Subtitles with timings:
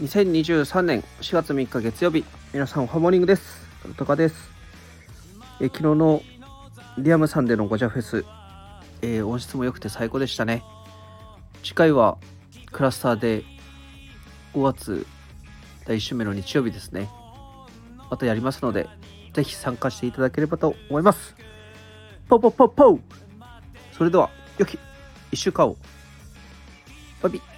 [0.00, 3.66] 2023年4月3日月曜日皆さんおはモーニングです。
[3.96, 4.50] とかです。
[5.58, 6.22] え昨日の
[6.98, 8.26] リアムさんでのゴジャフェス、
[9.00, 10.62] えー、音質も良くて最高でしたね。
[11.62, 12.18] 次回は
[12.72, 13.42] クラスターで
[14.52, 15.06] 5月
[15.86, 17.08] 第1週目の日曜日ですね。
[18.10, 18.90] またやりますので
[19.32, 21.34] ぜひ参加していただければと思います。
[22.28, 23.00] ポポポポ
[23.96, 24.28] それでは
[24.58, 24.78] 良き
[25.32, 25.76] 1週間を。
[27.22, 27.55] バイビ